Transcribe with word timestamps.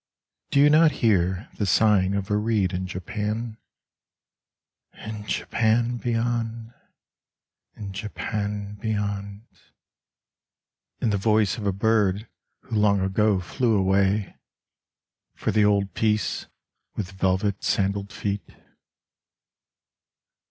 In 0.49 0.49
Japan 0.49 0.49
Beyond 0.49 0.49
\\^ 0.49 0.49
Do 0.49 0.59
you 0.61 0.69
not 0.71 1.01
hear 1.45 1.49
the 1.59 1.65
sighing 1.67 2.15
of 2.15 2.31
a 2.31 2.37
reed 2.37 2.73
in 2.73 2.87
Japan, 2.87 3.57
i\n 4.95 5.27
Japan 5.27 5.97
beyond, 5.97 6.73
in 7.75 7.93
Japan 7.93 8.77
beyond) 8.81 9.43
In 11.01 11.11
the 11.11 11.17
voice 11.17 11.59
of 11.59 11.67
a 11.67 11.71
bird 11.71 12.27
who 12.61 12.77
long 12.77 12.99
ago 13.01 13.39
flew 13.39 13.77
away. 13.77 14.35
For 15.35 15.51
the 15.51 15.65
old 15.65 15.93
peace 15.93 16.47
with 16.95 17.11
velvet 17.11 17.63
sandalled 17.63 18.11
feet 18.11 18.55